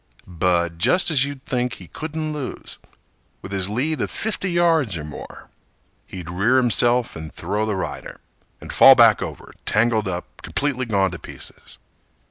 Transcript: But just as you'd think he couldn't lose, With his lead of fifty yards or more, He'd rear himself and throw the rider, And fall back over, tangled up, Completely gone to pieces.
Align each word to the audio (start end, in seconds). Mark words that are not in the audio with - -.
But 0.25 0.79
just 0.79 1.11
as 1.11 1.25
you'd 1.25 1.45
think 1.45 1.73
he 1.73 1.87
couldn't 1.87 2.33
lose, 2.33 2.79
With 3.43 3.51
his 3.51 3.69
lead 3.69 4.01
of 4.01 4.09
fifty 4.09 4.49
yards 4.49 4.97
or 4.97 5.03
more, 5.03 5.47
He'd 6.07 6.27
rear 6.31 6.57
himself 6.57 7.15
and 7.15 7.31
throw 7.31 7.67
the 7.67 7.75
rider, 7.75 8.19
And 8.59 8.73
fall 8.73 8.95
back 8.95 9.21
over, 9.21 9.53
tangled 9.63 10.07
up, 10.07 10.41
Completely 10.41 10.87
gone 10.87 11.11
to 11.11 11.19
pieces. 11.19 11.77